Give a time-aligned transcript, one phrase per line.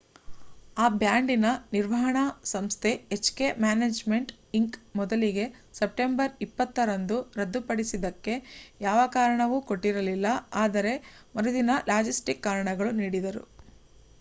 [0.77, 4.77] ಆ ಬ್ಯಾಂಡಿನ ನಿರ್ವಹಣಾ ಸಂಸ್ಥೆ ಎಚ್ ಕೆ ಮ್ಯಾನೇಜ್ಮೆಂಟ್ ಇಂಕ್.
[4.95, 5.45] ಮೊದಲಿಗೆ
[5.79, 8.35] ಸೆಪ್ಟೆಂಬರ್ 20 ರಂದು ರದ್ದು ಪಡಿಸಿದ್ದಕ್ಕೆ
[8.81, 10.31] ಯಾವ ಕಾರಣವನ್ನೂ ಕೊಟ್ಟಿರಲಿಲ್ಲ
[10.63, 10.95] ಆದರೆ
[11.35, 13.45] ಮರುದಿನ ಲಾಜಿಸ್ಟಿಕ್ ಕಾರಣಗಳನ್ನು ನೀಡಿದರು